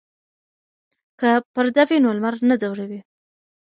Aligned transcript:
که 1.19 1.29
پرده 1.53 1.83
وي 1.89 1.97
نو 2.03 2.09
لمر 2.17 2.35
نه 2.49 2.55
ځوروي. 2.61 2.99